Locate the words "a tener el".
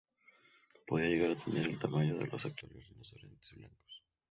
1.29-1.77